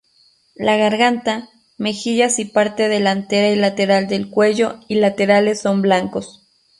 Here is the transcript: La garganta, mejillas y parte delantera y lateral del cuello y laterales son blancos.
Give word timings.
La 0.55 0.77
garganta, 0.77 1.47
mejillas 1.77 2.39
y 2.39 2.45
parte 2.45 2.87
delantera 2.89 3.49
y 3.49 3.55
lateral 3.55 4.07
del 4.07 4.31
cuello 4.31 4.79
y 4.87 4.95
laterales 4.95 5.61
son 5.61 5.83
blancos. 5.83 6.41